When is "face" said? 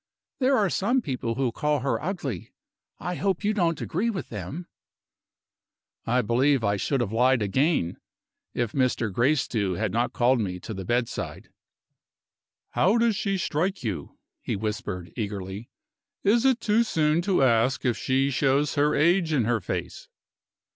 19.61-20.07